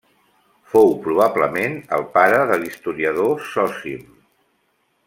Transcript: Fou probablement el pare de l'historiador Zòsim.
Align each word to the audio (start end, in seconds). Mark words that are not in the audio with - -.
Fou 0.71 0.89
probablement 1.03 1.77
el 1.99 2.07
pare 2.17 2.41
de 2.53 2.59
l'historiador 2.65 3.39
Zòsim. 3.53 4.07